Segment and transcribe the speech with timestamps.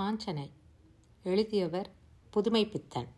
[0.00, 0.50] காஞ்சனை.
[1.22, 1.88] எழுதியவர்
[2.30, 3.08] புதுமை பித்தன்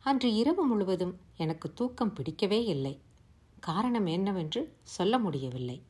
[0.00, 3.00] அன்று இரவு முழுவதும் எனக்கு தூக்கம் பிடிக்கவே இல்லை.
[3.60, 5.82] காரணம் என்னவென்று சொல்ல முடியவில்லை.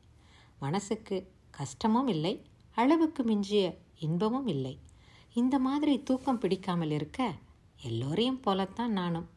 [0.59, 1.17] மனசுக்கு
[1.51, 2.33] கஷ்டமும் இல்லை
[2.75, 4.79] அளவுக்கு மிஞ்சிய இன்பமும் இல்லை.
[5.33, 7.33] இந்த மாதிரி தூக்கம் பிடிக்காமல் இருக்க
[7.81, 9.29] எல்லோரையும் போலத்தான் நானும்.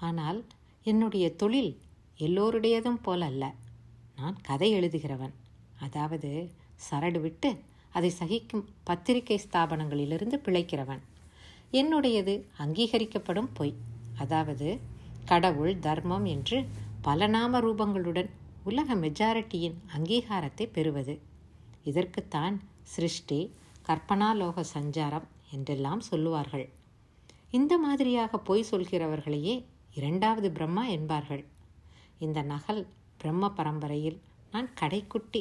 [0.00, 0.44] ஆனால்
[0.82, 1.80] என்னுடைய தொழில்
[2.18, 3.54] எல்லோருடையதும் போல அல்ல
[4.16, 5.34] நான் கதை எழுதுகிறவன்.
[5.80, 6.52] அதாவது
[6.90, 7.60] சரடு விட்டு
[7.96, 11.02] அதை சகிக்கும் பத்திரிகை ஸ்தாபனங்களிலிருந்து பிழைக்கிறவன்.
[11.72, 13.74] என்னுடையது அங்கீகரிக்கப்படும் பொய்.
[14.18, 14.68] அதாவது
[15.24, 16.58] கடவுள் தர்மம் என்று
[17.02, 18.30] பல நாம ரூபங்களுடன்
[18.64, 21.14] உலக மெஜாரிட்டியின் அங்கீகாரத்தை பெறுவது.
[21.84, 22.56] இதற்குத்தான்
[22.94, 23.40] சிருஷ்டி
[23.88, 26.66] கற்பனாலோக சஞ்சாரம் என்றெல்லாம் சொல்லுவார்கள்.
[27.50, 29.54] இந்த மாதிரியாக பொய் சொல்கிறவர்களையே
[29.94, 31.44] இரண்டாவது பிரம்மா என்பார்கள்.
[32.18, 32.82] இந்த நகல்
[33.16, 34.18] பிரம்ம பரம்பரையில்
[34.50, 35.40] நான் கடைக்குட்டி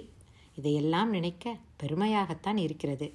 [0.56, 3.14] இதையெல்லாம் நினைக்க பெருமையாகத்தான் இருக்கிறது.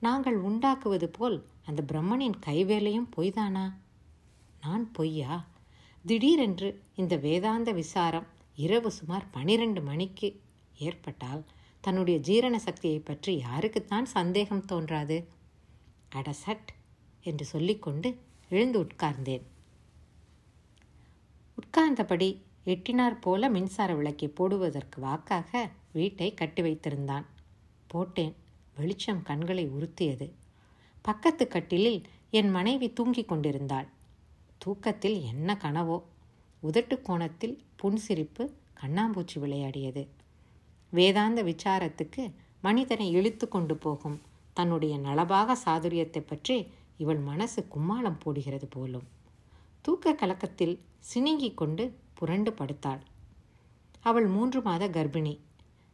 [0.00, 3.72] நாங்கள் உண்டாக்குவது போல் அந்த பிரம்மனின் கைவேலையும் பொய்தானா?
[4.60, 5.46] நான் பொய்யா?
[6.06, 10.40] திடீரென்று இந்த வேதாந்த விசாரம் இரவு சுமார் பனிரெண்டு மணிக்கு
[10.78, 11.44] ஏற்பட்டால்
[11.80, 15.28] தன்னுடைய ஜீரண சக்தியை பற்றி யாருக்குத்தான் சந்தேகம் தோன்றாது?
[16.14, 16.68] அடசட்
[17.22, 19.42] என்று சொல்லிக்கொண்டு எழுந்து உட்கார்ந்தேன்.
[21.58, 27.24] உட்கார்ந்தபடி எட்டினார் போல மின்சார விளக்கை போடுவதற்கு வாக்காக வீட்டை கட்டி வைத்திருந்தான்.
[27.86, 28.34] போட்டேன்.
[28.76, 30.32] வெளிச்சம் கண்களை உறுத்தியது.
[31.02, 33.86] பக்கத்து கட்டிலில் என் மனைவி தூங்கிக் கொண்டிருந்தாள்.
[34.58, 36.02] தூக்கத்தில் என்ன கனவோ?
[36.62, 40.08] உதட்டு கோணத்தில் புன்சிரிப்பு கண்ணாம்பூச்சி விளையாடியது.
[40.90, 44.20] வேதாந்த விசாரத்துக்கு மனிதனை இழுத்து கொண்டு போகும்
[44.52, 49.02] தன்னுடைய நலபாக சாதுரியத்தை பற்றி இவள் மனசு கும்மாளம் போடுகிறது போலும்.
[49.80, 50.80] தூக்க கலக்கத்தில்
[51.14, 53.00] சினுங்கிக் கொண்டு புரண்டு படுத்தாள்.
[54.00, 55.38] அவள் மூன்று மாத கர்ப்பிணி.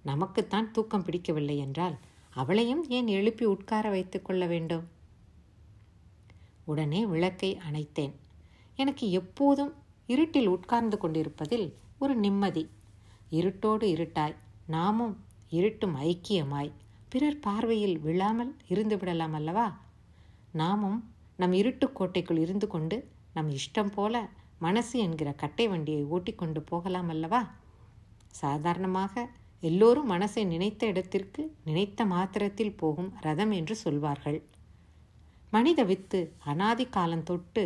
[0.09, 1.97] நமக்குத்தான் தூக்கம் பிடிக்கவில்லை என்றால்
[2.34, 4.84] அவளையும் ஏன் எழுப்பி உட்கார வைத்து கொள்ள வேண்டும்?
[6.64, 8.12] உடனே விளக்கை அணைத்தேன்.
[8.77, 9.73] எனக்கு எப்போதும்
[10.06, 11.67] இருட்டில் உட்கார்ந்து கொண்டிருப்பதில்
[11.98, 12.64] ஒரு நிம்மதி.
[13.30, 14.36] இருட்டோடு இருட்டாய்
[14.67, 15.17] நாமும்
[15.51, 16.73] இருட்டும் ஐக்கியமாய்
[17.08, 19.67] பிறர் பார்வையில் விழாமல் இருந்து விடலாம் அல்லவா?
[20.52, 21.01] நாமும்
[21.36, 22.96] நம் இருட்டுக் கோட்டைக்குள் இருந்து கொண்டு
[23.35, 27.42] நம் இஷ்டம் போல மனசு என்கிற கட்டை வண்டியை ஓட்டிக்கொண்டு போகலாம் அல்லவா?
[28.27, 29.29] சாதாரணமாக
[29.63, 34.42] எல்லோரும் மனசை நினைத்த இடத்திற்கு நினைத்த மாத்திரத்தில் போகும் ரதம் என்று சொல்வார்கள்.
[35.51, 37.64] மனித வித்து அனாதி காலம் தொட்டு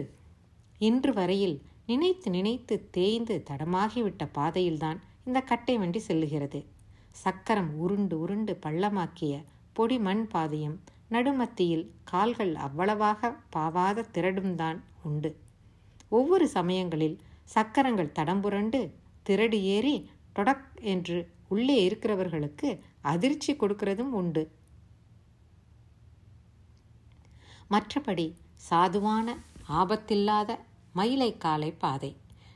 [0.78, 6.64] இன்று வரையில் நினைத்து நினைத்து தேய்ந்து தடமாகிவிட்ட பாதையில்தான் இந்த கட்டை வண்டி செல்லுகிறது.
[7.10, 10.80] சக்கரம் உருண்டு உருண்டு பள்ளமாக்கிய பொடி மண் பாதையும்
[11.10, 15.36] நடுமத்தியில் கால்கள் அவ்வளவாக பாவாத திரடும்தான் உண்டு.
[16.08, 18.80] ஒவ்வொரு சமயங்களில் சக்கரங்கள் தடம்புரண்டு
[19.26, 21.18] திரடு ஏறி டொடக் என்று
[21.52, 22.68] உள்ளே இருக்கிறவர்களுக்கு
[23.12, 24.42] அதிர்ச்சி கொடுக்கிறதும் உண்டு.
[27.70, 28.26] மற்றபடி
[28.68, 29.28] சாதுவான
[29.80, 30.50] ஆபத்தில்லாத
[30.98, 32.10] மயிலை காலை பாதை.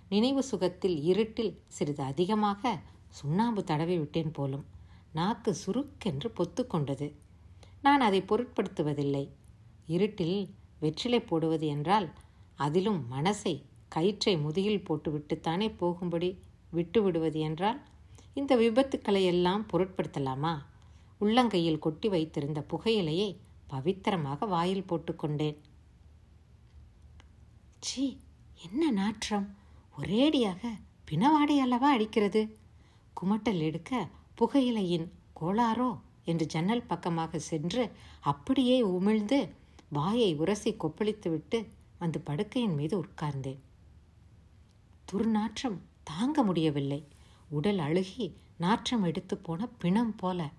[0.09, 2.73] நினைவு சுகத்தில் இருட்டில் சிறிது அதிகமாக
[3.19, 4.67] சுண்ணாம்பு தடவி விட்டேன் போலும்
[5.13, 7.09] நாக்கு சுருக்கென்று பொத்து கொண்டது.
[7.85, 9.25] நான் அதை பொருட்படுத்துவதில்லை.
[9.95, 10.39] இருட்டில்
[10.81, 12.07] வெற்றிலை போடுவது என்றால்
[12.59, 13.55] அதிலும் மனசை
[13.95, 16.31] கயிற்றை முதுகில் போட்டுவிட்டுத்தானே போகும்படி
[16.71, 17.79] விட்டு விடுவது என்றால்
[18.37, 20.55] இந்த விபத்துக்களை எல்லாம் பொருட்படுத்தலாமா?
[21.21, 23.37] உள்ளங்கையில் கொட்டி வைத்திருந்த புகையிலையை
[23.69, 25.57] பவித்திரமாக வாயில் போட்டுக்கொண்டேன்
[27.81, 28.17] சீ
[28.63, 29.47] என்ன நாற்றம்?
[29.99, 30.63] ஒரேடியாக
[31.11, 32.59] பிணவாடை அல்லவா அடிக்கிறது?
[33.21, 34.09] குமட்டல் எடுக்க
[34.41, 35.09] புகையிலையின்
[35.41, 35.91] கோளாரோ
[36.25, 39.49] என்று ஜன்னல் பக்கமாக சென்று அப்படியே உமிழ்ந்து
[39.89, 41.59] வாயை உரசி கொப்பளித்துவிட்டு
[41.99, 43.61] வந்து படுக்கையின் மீது உட்கார்ந்தேன்.
[45.13, 47.01] துர்நாற்றம் தாங்க முடியவில்லை.
[47.49, 50.51] உடல் அழுகி நாற்றம் எடுத்து போன பிணம் போல.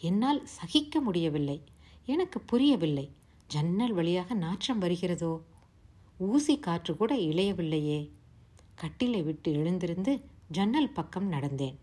[0.00, 1.62] என்னால் சகிக்க முடியவில்லை.
[2.06, 3.10] எனக்கு புரியவில்லை.
[3.46, 5.42] ஜன்னல் வழியாக நாற்றம் வருகிறதோ?
[6.18, 8.10] ஊசி காற்று கூட இளையவில்லையே
[8.74, 11.76] கட்டிலை விட்டு எழுந்திருந்து ஜன்னல் பக்கம் நடந்தேன்.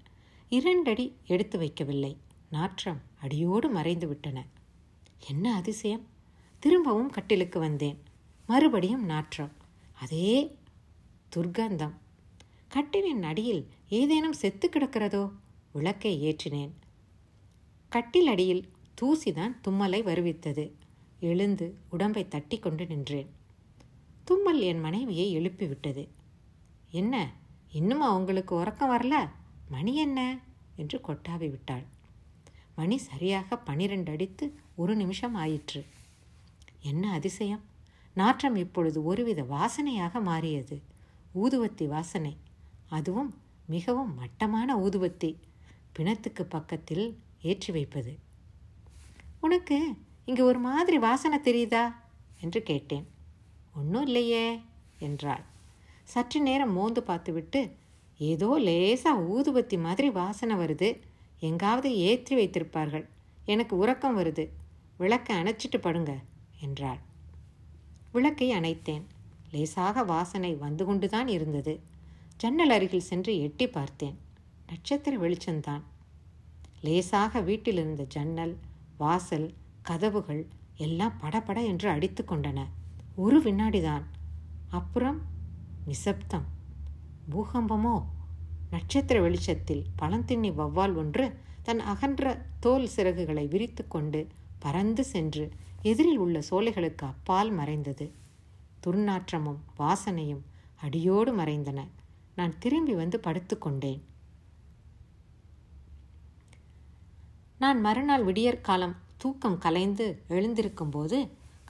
[0.49, 2.17] இரண்டடி எடுத்து வைக்கவில்லை.
[2.49, 4.45] நாற்றம் அடியோடு மறைந்து விட்டன.
[5.27, 6.07] என்ன அதிசயம்?
[6.59, 7.99] திரும்பவும் கட்டிலுக்கு வந்தேன்.
[8.47, 9.51] மறுபடியும் நாற்றம்.
[9.99, 10.55] அதே
[11.35, 11.93] துர்கந்தம்
[12.69, 15.31] கட்டிலின் அடியில் ஏதேனும் செத்து கிடக்கிறதோ?
[15.71, 16.71] விளக்கை ஏற்றினேன்.
[17.89, 18.69] கட்டில் அடியில்
[19.01, 20.71] தூசிதான் தும்மலை வருவித்தது.
[21.19, 23.29] எழுந்து உடம்பை தட்டி கொண்டு நின்றேன்.
[24.23, 26.07] தும்மல் என் மனைவியை எழுப்பிவிட்டது
[26.89, 27.33] என்ன?
[27.71, 29.29] இன்னுமா அவங்களுக்கு உறக்கம் வரல?
[29.69, 30.39] மணி என்ன?
[30.75, 31.83] என்று கொட்டாவி விட்டாள்.
[32.75, 35.85] மணி சரியாக பனிரெண்டு அடித்து ஒரு நிமிஷம் ஆயிற்று.
[36.81, 37.61] என்ன அதிசயம்?
[38.13, 40.81] நாற்றம் இப்பொழுது ஒருவித வாசனையாக மாறியது.
[41.35, 42.37] ஊதுவத்தி வாசனை.
[42.89, 45.35] அதுவும் மிகவும் மட்டமான ஊதுபத்தி
[45.93, 48.17] பிணத்துக்கு பக்கத்தில் ஏற்றி வைப்பது.
[49.39, 49.93] உனக்கு
[50.25, 51.93] இங்கே ஒரு மாதிரி வாசனை தெரியுதா?
[52.39, 53.07] என்று கேட்டேன்.
[53.75, 54.59] ஒன்றும் இல்லையே
[54.99, 55.43] என்றாள்.
[56.03, 57.75] சற்று நேரம் மோந்து பார்த்துவிட்டு
[58.17, 60.99] ஏதோ லேசாக ஊதுபத்தி மாதிரி வாசனை வருது.
[61.39, 63.05] எங்காவது ஏற்றி வைத்திருப்பார்கள்.
[63.45, 64.49] எனக்கு உறக்கம் வருது.
[64.97, 66.19] விளக்கை அணைச்சிட்டு படுங்க
[66.59, 66.99] என்றாள்.
[68.11, 69.05] விளக்கை அணைத்தேன்.
[69.51, 71.79] லேசாக வாசனை வந்து கொண்டுதான் இருந்தது.
[72.39, 74.17] ஜன்னல் அருகில் சென்று எட்டி பார்த்தேன்.
[74.67, 75.81] நட்சத்திர வெளிச்சம்தான்.
[76.81, 78.57] லேசாக வீட்டில் இருந்த ஜன்னல்
[78.97, 82.65] வாசல் கதவுகள் எல்லாம் படபட என்று அடித்து கொண்டன.
[83.15, 84.03] ஒரு வினாடிதான்.
[84.69, 85.21] அப்புறம்
[85.85, 86.45] நிசப்தம்.
[87.31, 88.03] பூகம்பமோ?
[88.69, 94.27] நட்சத்திர வெளிச்சத்தில் பழந்தின்னி வவ்வால் ஒன்று தன் அகன்ற தோல் சிறகுகளை விரித்து கொண்டு
[94.59, 95.51] பறந்து சென்று
[95.81, 98.11] எதிரில் உள்ள சோலைகளுக்கு அப்பால் மறைந்தது.
[98.87, 100.41] துர்நாற்றமும் வாசனையும்
[100.75, 101.87] அடியோடு மறைந்தன.
[102.39, 104.01] நான் திரும்பி வந்து படுத்துக்கொண்டேன்
[107.63, 111.17] நான் மறுநாள் விடியற்காலம் தூக்கம் கலைந்து எழுந்திருக்கும் போது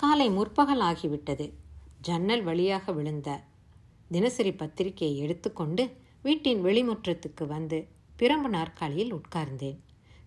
[0.02, 1.46] காலை முற்பகல் ஆகிவிட்டது.
[2.02, 3.30] ஜன்னல் வழியாக விழுந்த
[4.12, 5.84] தினசரி பத்திரிகையை எடுத்துக்கொண்டு
[6.22, 7.78] வீட்டின் வெளிமுற்றத்துக்கு வந்து
[8.20, 9.80] பிரம்பு நாற்காலியில் உட்கார்ந்தேன்.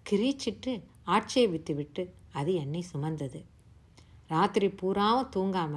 [0.09, 0.73] கிரீச்சிட்டு
[1.07, 2.03] ஆட்சேபித்துவிட்டு
[2.33, 3.41] அது என்னை சுமந்தது.
[4.33, 5.77] ராத்திரி பூராவும் தூங்காம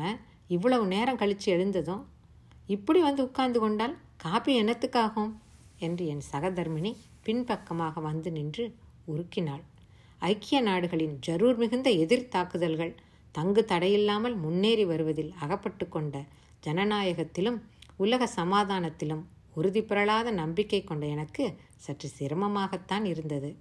[0.56, 2.04] இவ்வளவு நேரம் கழித்து எழுந்ததும்
[2.76, 5.34] இப்படி வந்து உட்கார்ந்து கொண்டால் காப்பி என்னத்துக்காகும்?
[5.78, 8.76] என்று என் சகதர்மினி பின்பக்கமாக வந்து நின்று
[9.08, 9.62] உருக்கினாள்.
[10.20, 12.96] ஐக்கிய நாடுகளின் ஜரூர் மிகுந்த எதிர் தாக்குதல்கள்
[13.32, 16.26] தங்கு தடையில்லாமல் முன்னேறி வருவதில் அகப்பட்டு கொண்ட
[16.64, 17.62] ஜனநாயகத்திலும்
[17.98, 19.24] உலக சமாதானத்திலும்
[19.54, 19.86] உறுதி
[20.32, 23.56] நம்பிக்கை கொண்ட எனக்கு சற்று சிரமமாகத்தான் இருந்தது.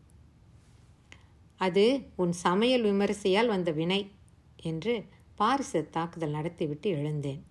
[1.57, 4.11] அது உன் சமையல் விமரிசையால் வந்த வினை
[4.57, 5.05] என்று
[5.39, 7.45] பாரிச தாக்குதல் நடத்திவிட்டு எழுந்தேன்.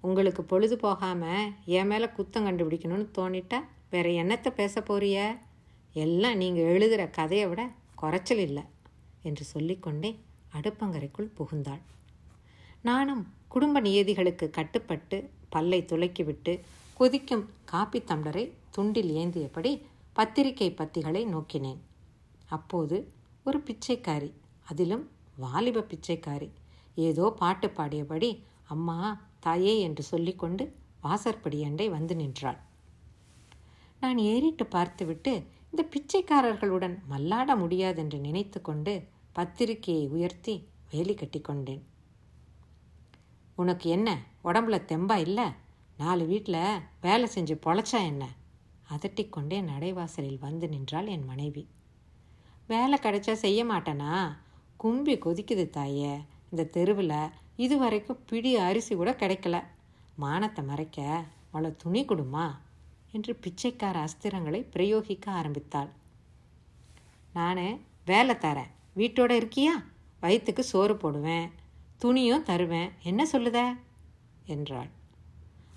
[0.00, 3.58] உங்களுக்கு பொழுது போகாமல் என் மேலே குத்தம் கண்டுபிடிக்கணும்னு தோணிட்டா
[3.90, 5.16] வேற என்னத்தை பேச போறிய?
[5.92, 7.62] எல்லாம் நீங்கள் எழுதுகிற கதையை விட
[7.94, 8.64] குறைச்சல் இல்லை
[9.22, 10.10] என்று சொல்லிக்கொண்டே
[10.54, 11.82] அடுப்பங்கரைக்குள் புகுந்தாள்.
[12.82, 15.18] நானும் குடும்ப நியதிகளுக்கு கட்டுப்பட்டு
[15.48, 16.52] பல்லை துளைக்கிவிட்டு
[16.94, 18.44] கொதிக்கும் காப்பி தம்ளரை
[18.76, 19.72] துண்டில் ஏந்தியபடி
[20.12, 21.80] பத்திரிகை பத்திகளை நோக்கினேன்.
[22.46, 22.96] அப்போது
[23.44, 24.30] ஒரு பிச்சைக்காரி
[24.64, 25.04] அதிலும்
[25.36, 26.48] வாலிப பிச்சைக்காரி
[26.94, 28.30] ஏதோ பாட்டு பாடியபடி
[28.64, 28.96] அம்மா
[29.38, 32.58] தாயே என்று சொல்லிக்கொண்டு வாசற்படி அண்டை வந்து நின்றாள்.
[34.00, 41.86] நான் ஏறிட்டு பார்த்துவிட்டு இந்த பிச்சைக்காரர்களுடன் மல்லாட முடியாதென்று நினைத்து கொண்டு பத்திரிகையை உயர்த்தி வேலி கட்டி கொண்டேன்.
[43.54, 44.22] உனக்கு என்ன?
[44.44, 45.44] உடம்புல தெம்பா இல்லை?
[45.96, 48.28] நாலு வீட்டில் வேலை செஞ்சு பொழைச்சா என்ன?
[48.90, 51.68] அதட்டிக்கொண்டே நடைவாசலில் வந்து நின்றாள் என் மனைவி.
[52.66, 54.36] வேலை கிடைச்சா செய்ய மாட்டேனா?
[54.76, 56.18] கும்பி கொதிக்குது தாயே.
[56.50, 59.64] இந்த தெருவில் இதுவரைக்கும் பிடி அரிசி கூட கிடைக்கல.
[60.14, 62.56] மானத்தை மறைக்க அவளை துணி கொடுமா?
[63.10, 65.88] என்று பிச்சைக்கார அஸ்திரங்களை பிரயோகிக்க ஆரம்பித்தாள்.
[67.32, 68.70] நான் வேலை தரேன்.
[68.96, 69.84] வீட்டோட இருக்கியா?
[70.20, 71.50] வயிற்றுக்கு சோறு போடுவேன்.
[72.00, 72.90] துணியும் தருவேன்.
[73.02, 73.76] என்ன சொல்லுத?
[74.44, 74.88] என்றாள்.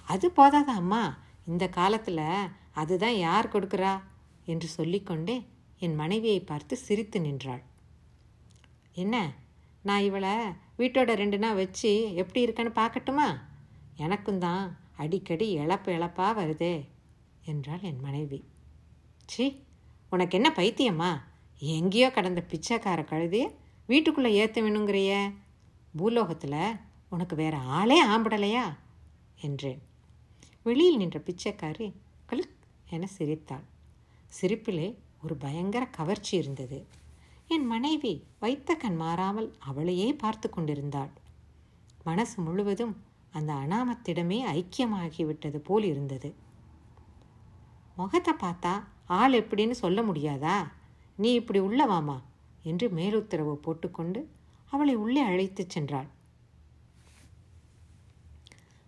[0.06, 1.18] அது போதாதா அம்மா.
[1.48, 4.02] இந்த காலத்தில் அதுதான் யார் கொடுக்குறா?
[4.46, 5.46] என்று சொல்லிக்கொண்டே
[5.80, 7.62] என் மனைவியை பார்த்து சிரித்து நின்றாள்.
[8.94, 9.34] என்ன?
[9.82, 10.30] நான் இவளை
[10.78, 13.40] வீட்டோட ரெண்டு நாள் வச்சு எப்படி இருக்கன்னு பார்க்கட்டுமா?
[13.96, 16.88] எனக்கும் தான் அடிக்கடி இழப்பு இழப்பாக வருதே
[17.46, 18.44] என்றாள் என் மனைவி.
[19.26, 19.64] சி
[20.10, 21.22] உனக்கு என்ன பைத்தியம்மா
[21.60, 23.54] எங்கேயோ கடந்த பிச்சைக்கார கழுதிய
[23.86, 25.34] வீட்டுக்குள்ளே ஏற்ற வேணுங்கிறிய
[25.98, 26.78] பூலோகத்தில்
[27.10, 28.78] உனக்கு வேற ஆளே ஆம்பிடலையா?
[29.42, 29.82] என்றேன்.
[30.64, 31.94] வெளியில் நின்ற பிச்சைக்காரி
[32.30, 33.64] கலுக் என சிரித்தாள்.
[34.42, 36.88] சிரிப்பிலே ஒரு பயங்கர கவர்ச்சி இருந்தது.
[37.54, 41.10] என் மனைவி வைத்த கண் மாறாமல் அவளையே பார்த்து கொண்டிருந்தாள்.
[42.04, 42.94] மனசு முழுவதும்
[43.32, 46.36] அந்த அனாமத்திடமே ஐக்கியமாகிவிட்டது போல் இருந்தது.
[47.96, 50.56] முகத்தை பார்த்தா ஆள் எப்படின்னு சொல்ல முடியாதா?
[51.16, 52.22] நீ இப்படி உள்ளவாமா
[52.64, 54.30] என்று மேலுத்தரவு போட்டுக்கொண்டு
[54.66, 56.08] அவளை உள்ளே அழைத்துச் சென்றாள்.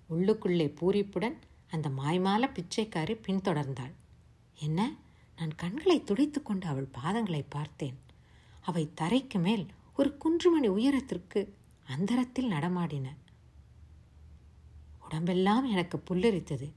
[0.10, 1.38] உள்ளுக்குள்ளே பூரிப்புடன்
[1.72, 3.94] அந்த மாய்மால பிச்சைக்காரி பின்தொடர்ந்தாள்.
[4.60, 4.94] என்ன?
[5.38, 8.12] நான் கண்களை துடைத்துக்கொண்டு அவள் பாதங்களை பார்த்தேன்.
[8.64, 9.66] அவை தரைக்கு மேல்
[9.96, 11.42] ஒரு குன்றுமணி உயரத்திற்கு
[11.88, 13.08] அந்தரத்தில் நடமாடின.
[15.06, 16.68] உடம்பெல்லாம் எனக்கு புல்லரித்தது.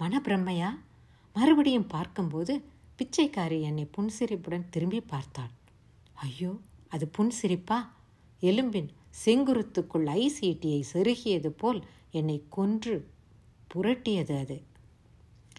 [0.00, 0.70] மனப்பிரம்மையா
[1.36, 2.54] மறுபடியும் பார்க்கும்போது
[2.98, 5.52] பிச்சைக்காரி என்னை புன்சிரிப்புடன் திரும்பி பார்த்தாள்.
[6.12, 6.52] ஐயோ
[6.88, 7.78] அது புன்சிரிப்பா?
[8.42, 8.90] எலும்பின்
[9.24, 12.94] செங்குருத்துக்குள் ஐஸ் ஈட்டியை செருகியது போல் என்னை கொன்று
[13.74, 14.56] புரட்டியது அது.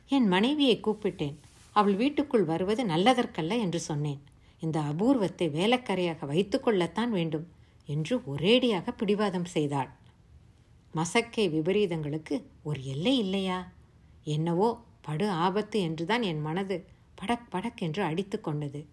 [0.07, 1.37] என் மனைவியை கூப்பிட்டேன்.
[1.75, 4.21] அவள் வீட்டுக்குள் வருவது நல்லதற்கல்ல என்று சொன்னேன்.
[4.59, 7.47] இந்த அபூர்வத்தை வேலைக்கரையாக வைத்துக்கொள்ளத்தான் வேண்டும்
[7.85, 9.89] என்று ஒரேடியாக பிடிவாதம் செய்தாள்.
[10.95, 13.71] மசக்கை விபரீதங்களுக்கு ஒரு எல்லை இல்லையா?
[14.23, 16.85] என்னவோ படு ஆபத்து என்றுதான் என் மனது
[17.15, 18.87] படக் படக் என்று அடித்து கொண்டது.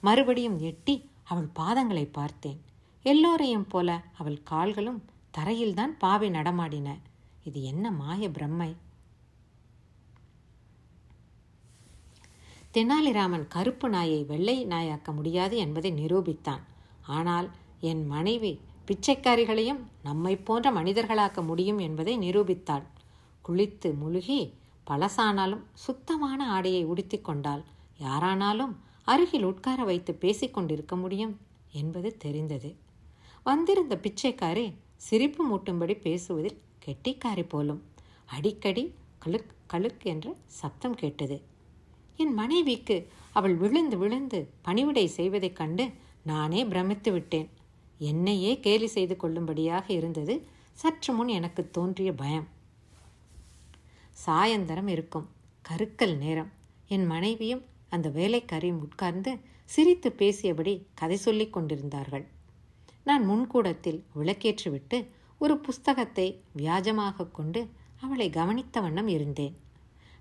[0.00, 2.60] மறுபடியும் எட்டி அவள் பாதங்களை பார்த்தேன்.
[3.02, 5.04] எல்லோரையும் போல அவள் கால்களும்
[5.38, 6.98] தரையில்தான் பாவை நடமாடின.
[7.44, 8.74] இது என்ன மாய பிரம்மை?
[12.74, 16.62] தெனாலிராமன் கருப்பு நாயை வெள்ளை நாயாக்க முடியாது என்பதை நிரூபித்தான்.
[17.02, 17.50] ஆனால்
[17.80, 22.82] என் மனைவி பிச்சைக்காரிகளையும் நம்மை போன்ற மனிதர்களாக்க முடியும் என்பதை நிரூபித்தாள்.
[23.48, 24.52] குளித்து முழுகி
[24.86, 27.64] பழசானாலும் சுத்தமான ஆடையை உடுத்தி கொண்டால்
[28.02, 31.40] யாரானாலும் அருகில் உட்கார வைத்து பேசிக்கொண்டிருக்க முடியும்
[31.72, 32.76] என்பது தெரிந்தது.
[33.42, 37.82] வந்திருந்த பிச்சைக்காரி சிரிப்பு மூட்டும்படி பேசுவதில் கெட்டிக்காரி போலும்.
[38.24, 38.94] அடிக்கடி
[39.26, 41.52] கழுக் கழுக் என்ற சப்தம் கேட்டது.
[42.16, 42.96] என் மனைவிக்கு
[43.32, 45.92] அவள் விழுந்து விழுந்து பணிவிடை செய்வதைக் கண்டு
[46.22, 47.48] நானே பிரமித்து விட்டேன்.
[47.98, 50.34] என்னையே கேலி செய்து கொள்ளும்படியாக இருந்தது
[50.72, 52.48] சற்று முன் எனக்கு தோன்றிய பயம்.
[54.26, 55.28] சாயந்தரம் இருக்கும்.
[55.68, 56.50] கருக்கல் நேரம்.
[56.88, 62.24] என் மனைவியும் அந்த வேலைக்காரியும் உட்கார்ந்து சிரித்து பேசியபடி கதை சொல்லிக் கொண்டிருந்தார்கள்.
[63.04, 65.06] நான் முன்கூடத்தில் விளக்கேற்றிவிட்டு
[65.38, 69.56] ஒரு புஸ்தகத்தை வியாஜமாக கொண்டு அவளை கவனித்த வண்ணம் இருந்தேன்.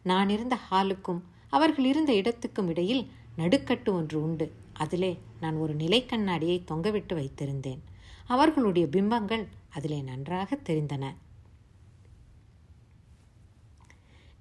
[0.04, 1.22] நான் இருந்த ஹாலுக்கும்
[1.54, 3.04] அவர்கள் இருந்த இடத்துக்கும் இடையில்
[3.38, 4.46] நடுக்கட்டு ஒன்று உண்டு.
[4.74, 7.82] அதிலே நான் ஒரு நிலை கண்ணாடியை தொங்கவிட்டு வைத்திருந்தேன்.
[8.28, 11.06] அவர்களுடைய பிம்பங்கள் அதிலே நன்றாக தெரிந்தன.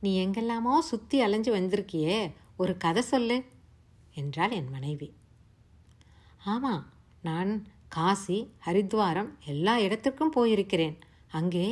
[0.00, 2.16] நீ எங்கெல்லாமோ சுற்றி அலைஞ்சு வந்திருக்கியே
[2.56, 3.36] ஒரு கதை சொல்லு
[4.14, 5.08] என்றாள் என் மனைவி.
[6.44, 6.82] ஆமாம்
[7.22, 7.52] நான்
[7.88, 10.96] காசி ஹரித்வாரம் எல்லா இடத்துக்கும் போயிருக்கிறேன்.
[11.30, 11.66] அங்கே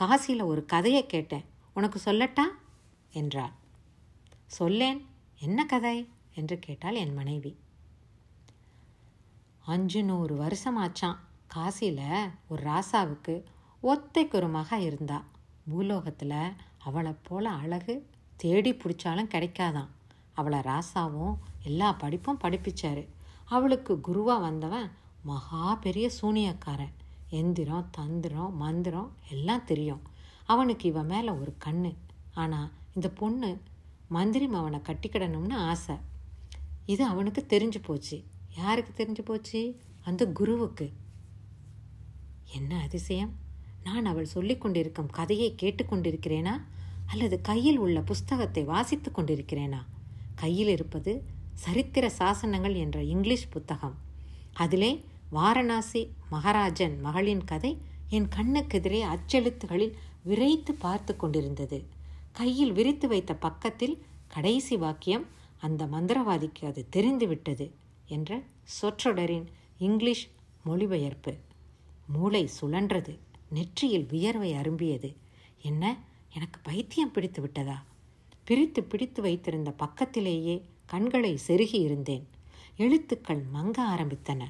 [0.00, 1.44] காசியில் ஒரு கதையை கேட்டேன்.
[1.74, 2.46] உனக்கு சொல்லட்டா?
[3.12, 3.52] என்றாள்.
[4.54, 5.06] சொல்லேன்
[5.38, 6.08] என்ன கதை?
[6.34, 7.56] என்று கேட்டாள் என் மனைவி.
[9.66, 11.16] அஞ்சு நூறு வருஷமாச்சான்
[11.54, 13.42] காசியில் ஒரு ராசாவுக்கு
[13.82, 15.24] ஒத்தைக்கு ஒரு மக இருந்தா.
[15.68, 18.06] பூலோகத்தில் அவளை போல அழகு
[18.36, 19.88] தேடி பிடிச்சாலும் கிடைக்காதான்
[20.32, 23.06] அவளை ராசாவும் எல்லா படிப்பும் படிப்பிச்சாரு.
[23.44, 24.90] அவளுக்கு குருவாக வந்தவன்
[25.22, 26.94] மகா பெரிய சூனியக்காரன்.
[27.28, 30.02] எந்திரம் தந்திரம் மந்திரம் எல்லாம் தெரியும்.
[30.46, 31.94] அவனுக்கு இவன் மேலே ஒரு கண்ணு.
[32.34, 33.60] ஆனால் இந்த பொண்ணு
[34.14, 35.96] மந்திரி அவனை கட்டிக்கிடணும்னு ஆசை.
[36.86, 38.16] இது அவனுக்கு தெரிஞ்சு போச்சு.
[38.56, 39.60] யாருக்கு தெரிஞ்சு போச்சு?
[40.02, 40.92] அந்த குருவுக்கு.
[42.54, 43.32] என்ன அதிசயம்?
[43.84, 46.60] நான் அவள் சொல்லிக் கொண்டிருக்கும் கதையை கேட்டுக்கொண்டிருக்கிறேனா
[47.06, 49.80] அல்லது கையில் உள்ள புஸ்தகத்தை வாசித்து கொண்டிருக்கிறேனா?
[50.34, 51.12] கையில் இருப்பது
[51.54, 53.96] சரித்திர சாசனங்கள் என்ற இங்கிலீஷ் புத்தகம்.
[54.52, 57.72] அதிலே வாரணாசி மகாராஜன் மகளின் கதை
[58.08, 59.92] என் கண்ணுக்கெதிரே அச்செழுத்துகளில்
[60.22, 62.02] விரைத்து பார்த்து கொண்டிருந்தது.
[62.34, 65.26] கையில் விரித்து வைத்த பக்கத்தில் கடைசி வாக்கியம்
[65.58, 67.72] அந்த மந்திரவாதிக்கு அது தெரிந்துவிட்டது
[68.06, 69.46] என்ற சொற்றொடரின்
[69.78, 70.28] இங்கிலீஷ்
[70.64, 71.34] மொழிபெயர்ப்பு.
[72.06, 75.14] மூளை சுழன்றது நெற்றியில் வியர்வை அரும்பியது.
[75.62, 75.98] என்ன
[76.34, 77.84] எனக்கு பைத்தியம் பிடித்து விட்டதா?
[78.44, 82.28] பிரித்து பிடித்து வைத்திருந்த பக்கத்திலேயே கண்களை செருகி இருந்தேன்.
[82.76, 84.44] எழுத்துக்கள் மங்க ஆரம்பித்தன.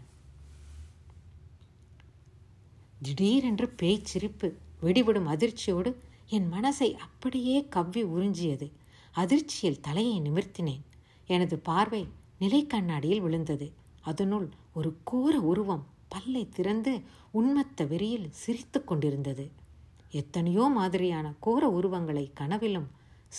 [3.03, 5.95] திடீரென்று பேய்ச்சிரிப்பு வெடிவிடும் அதிர்ச்சியோடு
[6.29, 8.73] என் மனசை அப்படியே கவ்வி உறிஞ்சியது.
[9.13, 10.85] அதிர்ச்சியில் தலையை நிமிர்த்தினேன்.
[11.27, 13.73] எனது பார்வை நிலை கண்ணாடியில் விழுந்தது.
[14.01, 17.01] அதனுள் ஒரு கோர உருவம் பல்லை திறந்து
[17.35, 19.51] உண்மத்த வெறியில் சிரித்து கொண்டிருந்தது.
[20.11, 22.89] எத்தனையோ மாதிரியான கோர உருவங்களை கனவிலும்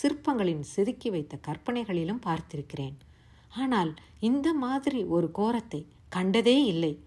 [0.02, 2.96] சிற்பங்களின் செதுக்கி வைத்த கற்பனைகளிலும் பார்த்திருக்கிறேன்.
[3.48, 7.00] ஆனால் இந்த மாதிரி ஒரு கோரத்தை கண்டதே இல்லை.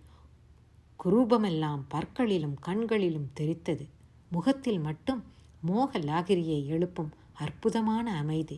[1.04, 3.86] குரூபமெல்லாம் பற்களிலும் கண்களிலும் தெரித்தது.
[4.30, 5.24] முகத்தில் மட்டும்
[5.64, 8.58] மோக லாகிரியை எழுப்பும் அற்புதமான அமைதி.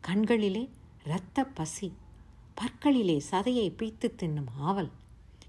[0.00, 0.62] கண்களிலே
[1.04, 1.88] இரத்த பசி
[2.56, 4.90] பற்களிலே சதையை பீத்து தின்னும் ஆவல்.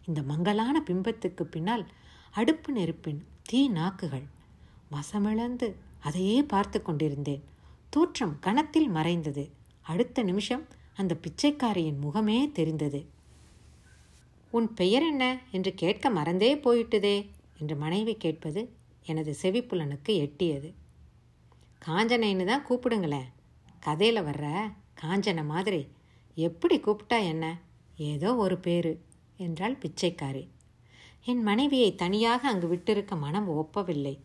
[0.05, 1.85] இந்த மங்கலான பிம்பத்துக்கு பின்னால்
[2.33, 4.25] அடுப்பு நெருப்பின் தீ நாக்குகள்
[4.91, 5.67] வசமிழந்து
[6.00, 7.43] அதையே பார்த்து கொண்டிருந்தேன்.
[7.89, 9.43] தோற்றம் கணத்தில் மறைந்தது.
[9.85, 10.63] அடுத்த நிமிஷம்
[10.95, 13.01] அந்த பிச்சைக்காரியின் முகமே தெரிந்தது.
[14.53, 17.17] உன் பெயர் என்ன என்று கேட்க மறந்தே போயிட்டுதே!
[17.59, 18.62] என்று மனைவி கேட்பது
[19.05, 20.69] எனது செவிப்புலனுக்கு எட்டியது.
[21.87, 23.29] காஞ்சனைன்னு தான் கூப்பிடுங்களேன்
[23.79, 24.45] கதையில் வர்ற
[25.01, 25.81] காஞ்சனை மாதிரி.
[26.37, 27.45] எப்படி கூப்பிட்டா என்ன?
[27.95, 28.93] ஏதோ ஒரு பேரு
[29.37, 30.43] என்றாள் பிச்சைக்காரி.
[31.25, 34.15] என் மனைவியை தனியாக அங்கு விட்டிருக்க மனம் ஒப்பவில்லை.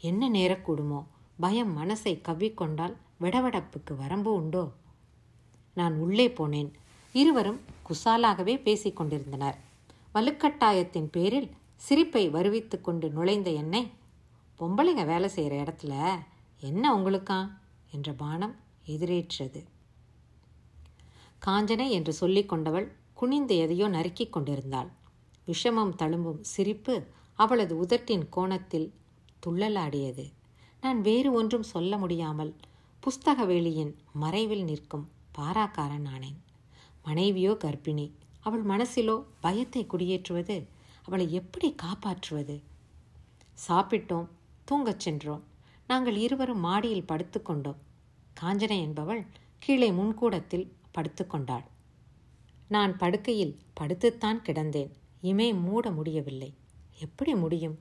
[0.00, 1.00] என்ன நேரக்கூடுமோ
[1.40, 4.64] பயம் மனசை கவ்விக்கொண்டால் விடவடப்புக்கு வரம்பு உண்டோ?
[5.76, 6.70] நான் உள்ளே போனேன்.
[7.14, 9.58] இருவரும் குசாலாகவே பேசிக்கொண்டிருந்தனர்
[10.14, 13.82] வலுக்கட்டாயத்தின் பேரில் சிரிப்பை வருவித்து கொண்டு நுழைந்த என்னை
[14.60, 15.94] பொம்பளைங்க வேலை செய்கிற இடத்துல
[16.64, 17.50] என்ன உங்களுக்கா?
[17.90, 19.64] என்ற பானம் எதிரேற்றது.
[21.46, 24.90] காஞ்சனை என்று சொல்லிக் கொண்டவள் குனிந்து எதையோ நறுக்கிக் கொண்டிருந்தாள்.
[25.46, 28.92] விஷமம் தழும்பும் சிரிப்பு அவளது உதட்டின் கோணத்தில்
[29.46, 30.32] துள்ளலாடியது.
[30.80, 32.54] நான் வேறு ஒன்றும் சொல்ல முடியாமல்
[33.02, 36.38] புஸ்தக வேலியின் மறைவில் நிற்கும் பாராக்காரன் ஆனேன்.
[37.02, 40.66] மனைவியோ கர்ப்பிணி அவள் மனசிலோ பயத்தை குடியேற்றுவது
[41.02, 42.62] அவளை எப்படி காப்பாற்றுவது?
[43.68, 44.28] சாப்பிட்டோம்
[44.70, 45.50] தூங்கச் சென்றோம்.
[45.86, 47.76] நாங்கள் இருவரும் மாடியில் படுத்துக்கொண்டோம்.
[48.40, 49.26] காஞ்சனை என்பவள்
[49.58, 51.64] கீழே முன்கூடத்தில் படுத்துக்கொண்டாள்.
[52.68, 54.90] நான் படுக்கையில் படுத்துத்தான் கிடந்தேன்.
[55.22, 56.54] இமே மூட முடியவில்லை.
[56.98, 57.78] எப்படி முடியும்?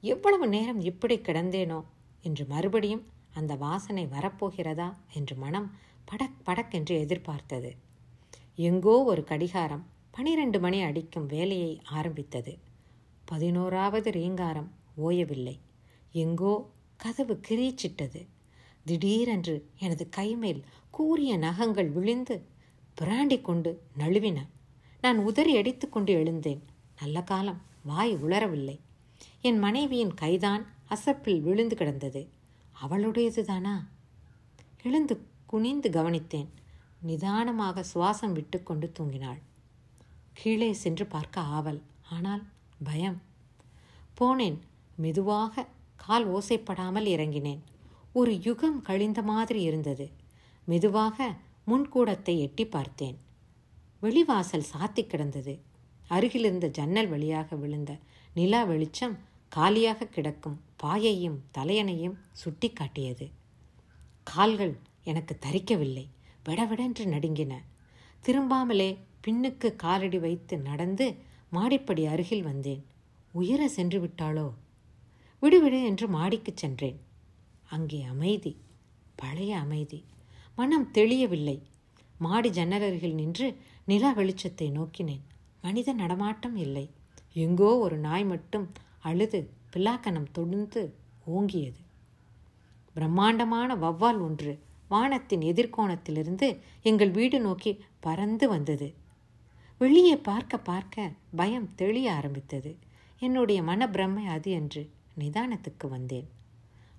[0.00, 1.84] எவ்வளவு நேரம் இப்படி கிடந்தேனோ?
[2.22, 4.96] என்று மறுபடியும் அந்த வாசனை வரப்போகிறதா?
[5.12, 7.76] என்று மனம் படக் படக்கென்று எதிர்பார்த்தது.
[8.56, 12.58] எங்கோ ஒரு கடிகாரம் பனிரெண்டு மணி அடிக்கும் வேலையை ஆரம்பித்தது.
[13.24, 14.70] பதினோராவது ரீங்காரம்
[15.04, 15.58] ஓயவில்லை.
[16.12, 16.70] எங்கோ
[17.02, 18.26] கதவு கிரீச்சிட்டது.
[18.84, 22.44] திடீரென்று எனது கைமேல் கூரிய நகங்கள் விழுந்து
[23.00, 24.46] பிராண்டி கொண்டு நழுவின.
[25.00, 26.62] நான் உதறி அடித்துக்கொண்டு எழுந்தேன்.
[27.00, 27.60] நல்ல காலம்.
[27.84, 28.78] வாய் உளரவில்லை
[29.40, 32.28] என் மனைவியின் கைதான் அசப்பில் விழுந்து கிடந்தது.
[32.82, 33.74] அவளுடையதுதானா?
[34.82, 36.48] எழுந்து குனிந்து கவனித்தேன்.
[37.00, 39.40] நிதானமாக சுவாசம் விட்டுக்கொண்டு தூங்கினாள்.
[40.32, 41.82] கீழே சென்று பார்க்க ஆவல்.
[42.10, 42.42] ஆனால்
[42.84, 43.22] பயம்.
[44.20, 44.58] போனேன்.
[44.96, 45.66] மெதுவாக
[46.06, 47.60] கால் ஓசைப்படாமல் இறங்கினேன்.
[48.12, 50.06] ஒரு யுகம் கழிந்த மாதிரி இருந்தது.
[50.64, 51.34] மெதுவாக
[51.66, 53.18] முன்கூடத்தை எட்டி பார்த்தேன்.
[54.02, 55.54] வெளிவாசல் சாத்தி கிடந்தது.
[56.08, 57.92] அருகிலிருந்த ஜன்னல் வழியாக விழுந்த
[58.34, 59.18] நிலா வெளிச்சம்
[59.48, 63.30] காலியாக கிடக்கும் பாயையும் தலையணையும் சுட்டி காட்டியது.
[64.22, 66.06] கால்கள் எனக்கு தரிக்கவில்லை.
[66.44, 67.52] விடவிடென்று நடுங்கின.
[68.24, 68.90] திரும்பாமலே
[69.26, 71.06] பின்னுக்கு காலடி வைத்து நடந்து
[71.52, 72.84] மாடிப்படி அருகில் வந்தேன்.
[73.32, 74.52] உயர சென்று விட்டாளோ?
[75.42, 77.00] விடுவிடு என்று மாடிக்குச் சென்றேன்.
[77.64, 78.56] அங்கே அமைதி
[79.16, 80.04] பழைய அமைதி.
[80.56, 81.62] மனம் தெளியவில்லை.
[82.18, 85.20] மாடி ஜன்னலருகில் நின்று நிலா வெளிச்சத்தை நோக்கினேன்.
[85.62, 86.90] மனித நடமாட்டம் இல்லை.
[87.32, 90.92] எங்கோ ஒரு நாய் மட்டும் அழுது பிலாக்கணம் தொடுந்து
[91.30, 91.80] ஓங்கியது.
[92.94, 98.94] பிரம்மாண்டமான வவ்வால் ஒன்று வானத்தின் எதிர்கோணத்திலிருந்து எங்கள் வீடு நோக்கி பறந்து வந்தது.
[99.78, 102.78] வெளியே பார்க்க பார்க்க பயம் தெளிய ஆரம்பித்தது.
[103.18, 106.28] என்னுடைய மனப்பிரமை அது என்று நிதானத்துக்கு வந்தேன்.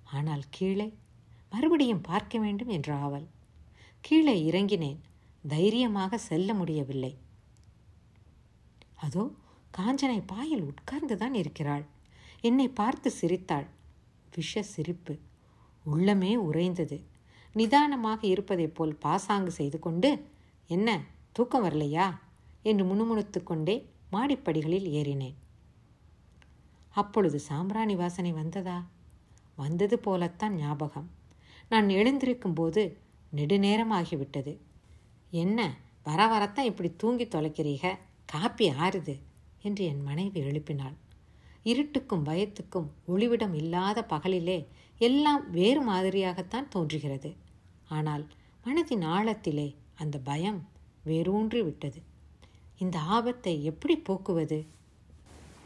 [0.04, 0.94] ஆனால் கீழே
[1.50, 3.26] மறுபடியும் பார்க்க வேண்டும் என்ற ஆவல்.
[4.00, 5.00] கீழே இறங்கினேன்.
[5.48, 7.18] தைரியமாக செல்ல முடியவில்லை.
[8.94, 9.30] அதோ
[9.78, 11.84] காஞ்சனை பாயில் உட்கார்ந்துதான் இருக்கிறாள்.
[12.40, 13.66] என்னை பார்த்து சிரித்தாள்.
[14.34, 15.18] விஷ சிரிப்பு.
[15.86, 17.02] உள்ளமே உறைந்தது.
[17.52, 20.10] நிதானமாக இருப்பதைப் போல் பாசாங்கு செய்து கொண்டு
[20.66, 22.06] என்ன தூக்கம் வரலையா?
[22.62, 25.34] என்று முணுமுணுத்து கொண்டே மாடிப்படிகளில் ஏறினேன்.
[26.94, 28.86] அப்பொழுது சாம்பிராணி வாசனை வந்ததா?
[29.58, 31.08] வந்தது போலத்தான் ஞாபகம்.
[31.68, 32.82] நான் எழுந்திருக்கும் போது
[33.36, 34.52] நெடுநேரமாகிவிட்டது.
[35.30, 35.60] என்ன
[36.02, 37.84] வர வரத்தான் இப்படி தூங்கி தொலைக்கிறீக?
[38.24, 39.14] காப்பி ஆறுது
[39.62, 40.96] என்று என் மனைவி எழுப்பினாள்.
[41.64, 44.58] இருட்டுக்கும் பயத்துக்கும் ஒளிவிடம் இல்லாத பகலிலே
[44.98, 47.30] எல்லாம் வேறு மாதிரியாகத்தான் தோன்றுகிறது.
[47.88, 48.24] ஆனால்
[48.64, 50.60] மனதின் ஆழத்திலே அந்த பயம்
[51.04, 52.00] வேரூன்றி விட்டது
[52.78, 54.58] இந்த ஆபத்தை எப்படி போக்குவது?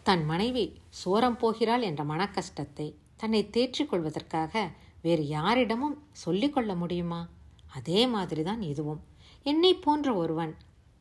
[0.03, 0.65] தன் மனைவி
[1.05, 4.71] சோரம் போகிறாள் என்ற மனக்கஷ்டத்தை தன்னை தேற்றிக் கொள்வதற்காக
[5.03, 7.29] வேறு யாரிடமும் சொல்லிக்கொள்ள முடியுமா?
[7.69, 9.01] அதே மாதிரிதான் இதுவும்.
[9.43, 10.57] என்னை போன்ற ஒருவன்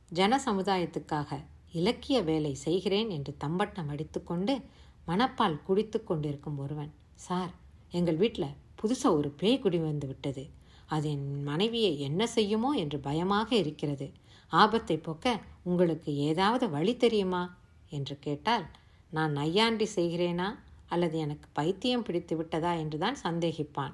[0.10, 1.39] ஜன சமுதாயத்துக்காக
[1.71, 4.62] இலக்கிய வேலை செய்கிறேன் என்று தம்பட்டம் அடித்துக்கொண்டு
[5.07, 6.91] மணப்பால் குடித்து கொண்டிருக்கும் ஒருவன்.
[7.13, 7.51] சார்
[7.91, 10.49] எங்கள் வீட்டில் புதுசாக ஒரு பேய் குடி வந்து விட்டது.
[10.86, 14.12] அது என் மனைவியை என்ன செய்யுமோ என்று பயமாக இருக்கிறது.
[14.47, 17.57] ஆபத்தை போக்க உங்களுக்கு ஏதாவது வழி தெரியுமா?
[17.89, 18.65] என்று கேட்டால்
[19.10, 20.56] நான் நையாண்டி செய்கிறேனா?
[20.86, 22.74] அல்லது எனக்கு பைத்தியம் பிடித்து விட்டதா?
[22.74, 23.93] என்றுதான் சந்தேகிப்பான்.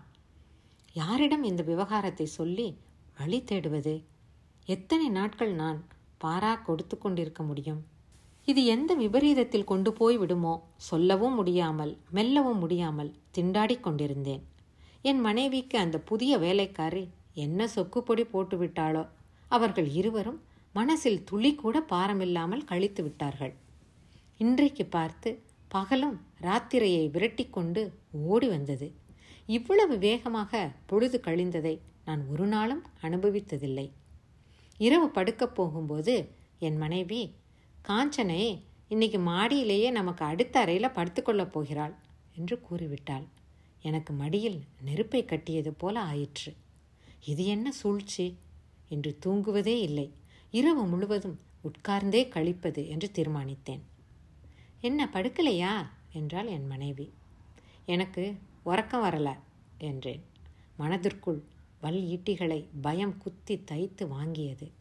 [0.93, 2.77] யாரிடம் இந்த விவகாரத்தை சொல்லி
[3.19, 4.03] வழி தேடுவது?
[4.65, 5.79] எத்தனை நாட்கள் நான்
[6.23, 7.81] பாரா கொடுத்து கொண்டிருக்க முடியும்?
[8.45, 10.53] இது எந்த விபரீதத்தில் கொண்டு போய் விடுமோ?
[10.75, 14.43] சொல்லவும் முடியாமல் மெல்லவும் முடியாமல் திண்டாடிக் கொண்டிருந்தேன்.
[15.01, 19.07] என் மனைவிக்கு அந்த புதிய வேலைக்காரி என்ன சொக்குப்பொடி போட்டு விட்டாளோ
[19.47, 20.41] அவர்கள் இருவரும்
[20.73, 23.53] மனசில் துளி கூட பாரமில்லாமல் கழித்து விட்டார்கள்.
[24.37, 28.93] இன்றைக்கு பார்த்து பகலும் ராத்திரையை விரட்டி கொண்டு ஓடி வந்தது.
[29.45, 33.91] இவ்வளவு வேகமாக பொழுது கழிந்ததை நான் ஒரு நாளும் அனுபவித்ததில்லை.
[34.77, 37.35] இரவு படுக்கப் போகும்போது என் மனைவி
[37.87, 41.95] காஞ்சனை இன்னைக்கு மாடியிலேயே நமக்கு அடுத்த அறையில் படுத்துக்கொள்ளப் போகிறாள்
[42.35, 43.27] என்று கூறிவிட்டாள்.
[43.81, 46.53] எனக்கு மடியில் நெருப்பை கட்டியது போல ஆயிற்று.
[47.25, 48.37] இது என்ன சூழ்ச்சி?
[48.89, 50.13] என்று தூங்குவதே இல்லை.
[50.51, 53.79] இரவு முழுவதும் உட்கார்ந்தே கழிப்பது என்று தீர்மானித்தேன்.
[54.83, 55.87] என்ன படுக்கலையா?
[56.11, 57.13] என்றாள் என் மனைவி.
[57.85, 59.37] எனக்கு உறக்கம் வரல
[59.77, 60.25] என்றேன்.
[60.75, 61.43] மனதிற்குள்
[61.81, 64.71] வல் ஈட்டிகளை பயம் குத்தி தைத்து வாங்கியது.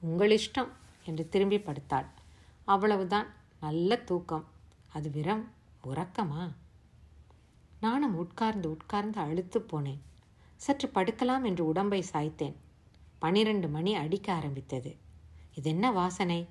[0.00, 0.68] உங்கள் இஷ்டம்
[1.04, 2.06] என்று திரும்பி படுத்தாள்.
[2.64, 3.26] அவ்வளவுதான்
[3.60, 4.44] நல்ல தூக்கம்.
[4.88, 5.50] அது விரம்
[5.84, 6.52] உறக்கமா?
[7.80, 10.00] நானும் உட்கார்ந்து உட்கார்ந்து அழுத்து போனேன்.
[10.56, 12.54] சற்று படுக்கலாம் என்று உடம்பை சாய்த்தேன்.
[13.18, 14.96] பனிரெண்டு மணி அடிக்க ஆரம்பித்தது.
[15.54, 16.46] இது என்ன வாசனை?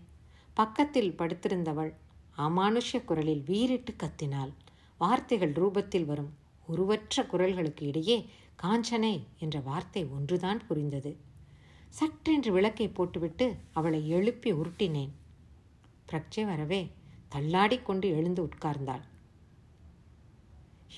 [0.53, 1.93] பக்கத்தில் படுத்திருந்தவள்
[2.37, 4.51] அமானுஷ்ய குரலில் வீறிட்டு கத்தினாள்.
[4.99, 6.31] வார்த்தைகள் ரூபத்தில் வரும்.
[6.65, 8.17] உருவற்ற குரல்களுக்கு இடையே
[8.63, 11.11] காஞ்சனை என்ற வார்த்தை ஒன்றுதான் புரிந்தது.
[11.99, 15.13] சற்றென்று விளக்கை போட்டுவிட்டு அவளை எழுப்பி உருட்டினேன்.
[16.09, 16.81] பிரக்சை வரவே
[17.35, 19.03] தள்ளாடிக்கொண்டு எழுந்து உட்கார்ந்தாள்.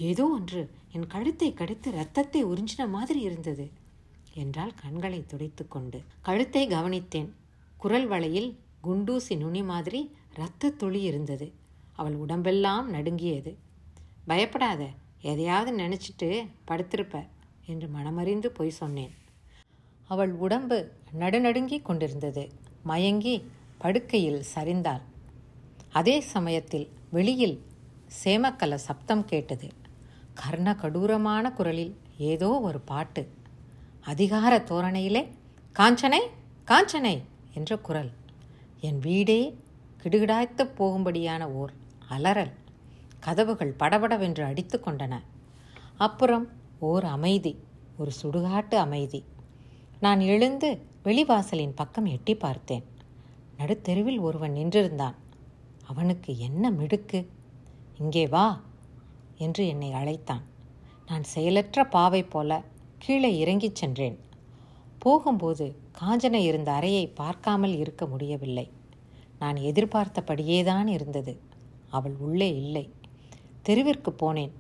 [0.10, 0.62] ஏதோ ஒன்று
[0.94, 3.66] என் கழுத்தை கடித்து ரத்தத்தை உறிஞ்சின மாதிரி இருந்தது
[4.34, 6.00] என்றால் கண்களை துடைத்து கொண்டு.
[6.22, 7.30] கழுத்தை கவனித்தேன்.
[7.78, 8.50] குரல் வளையில்
[8.84, 10.02] குண்டூசி நுனி மாதிரி
[10.40, 11.48] இரத்த துளி இருந்தது.
[11.94, 13.58] அவள் உடம்பெல்லாம் நடுங்கியது.
[14.28, 14.88] பயப்படாத
[15.22, 17.28] எதையாவது நினச்சிட்டு படுத்திருப்ப
[17.66, 19.14] என்று மனமறிந்து பொய் சொன்னேன்.
[20.08, 20.78] அவள் உடம்பு
[21.20, 22.44] நடுநடுங்கி கொண்டிருந்தது.
[22.84, 23.36] மயங்கி
[23.78, 25.02] படுக்கையில் சரிந்தாள்.
[25.90, 27.58] அதே சமயத்தில் வெளியில்
[28.24, 29.68] சேமக்கல சப்தம் கேட்டது.
[30.34, 33.24] கர்ண கடூரமான குரலில் ஏதோ ஒரு பாட்டு.
[34.02, 35.24] அதிகார தோரணையிலே
[35.80, 36.22] காஞ்சனை
[36.68, 37.16] காஞ்சனை
[37.54, 38.12] என்ற குரல்.
[38.80, 39.40] என் வீடே
[40.04, 41.72] கிடுகிடாய்த்து போகும்படியான ஓர்
[42.10, 42.52] அலறல்.
[43.20, 45.20] கதவுகள் படபடவென்று அடித்து கொண்டன.
[45.98, 47.60] அப்புறம் ஓர் அமைதி
[47.98, 49.26] ஒரு சுடுகாட்டு அமைதி.
[50.00, 52.86] நான் எழுந்து வெளிவாசலின் பக்கம் எட்டி பார்த்தேன்.
[53.58, 55.16] நடுத்தெருவில் ஒருவன் நின்றிருந்தான்.
[55.86, 57.30] அவனுக்கு என்ன மிடுக்கு?
[58.00, 58.62] இங்கே வா
[59.38, 60.44] என்று என்னை அழைத்தான்.
[61.08, 62.64] நான் செயலற்ற பாவை போல
[62.98, 64.20] கீழே இறங்கிச் சென்றேன்.
[65.00, 68.72] போகும்போது காஞ்சனை இருந்த அறையை பார்க்காமல் இருக்க முடியவில்லை.
[69.40, 71.40] நான் எதிர்பார்த்தபடியேதான் இருந்தது.
[71.90, 72.94] அவள் உள்ளே இல்லை.
[73.62, 74.52] தெருவிற்கு போனேன்.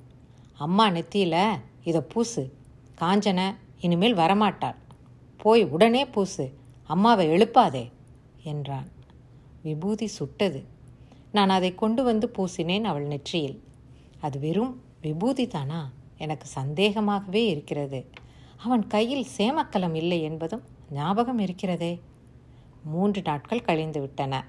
[0.57, 2.53] அம்மா நெத்தியில் இதை பூசு.
[3.01, 4.75] காஞ்சன இனிமேல் வரமாட்டாள்.
[5.37, 6.53] போய் உடனே பூசு.
[6.83, 7.91] அம்மாவை எழுப்பாதே
[8.43, 8.87] என்றான்.
[9.61, 10.63] விபூதி சுட்டது.
[11.31, 13.63] நான் அதை கொண்டு வந்து பூசினேன் அவள் நெற்றியில்.
[14.19, 15.91] அது வெறும் விபூதி தானா?
[16.17, 18.09] எனக்கு சந்தேகமாகவே இருக்கிறது.
[18.57, 20.61] அவன் கையில் சேமக்கலம் இல்லை என்பதும்
[20.91, 22.01] ஞாபகம் இருக்கிறதே.
[22.83, 24.45] மூன்று நாட்கள் கழிந்து விட்டன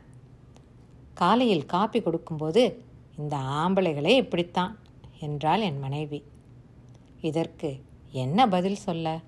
[1.14, 2.84] காலையில் காப்பி கொடுக்கும்போது
[3.18, 4.78] இந்த ஆம்பளைகளே இப்படித்தான்
[5.20, 6.24] என்றாள் என் மனைவி.
[7.20, 9.20] இதற்கு என்ன பதில் சொல்ல?